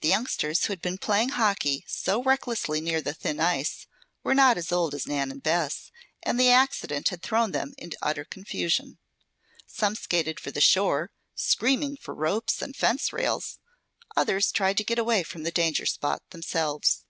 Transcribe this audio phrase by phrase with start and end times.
[0.00, 3.86] The youngsters who had been playing hockey so recklessly near the thin ice,
[4.24, 5.92] were not as old as Nan and Bess,
[6.24, 8.98] and the accident had thrown them into utter confusion.
[9.64, 13.60] Some skated for the shore, screaming for ropes and fence rails;
[14.16, 17.04] others only tried to get away from the danger spot themselves.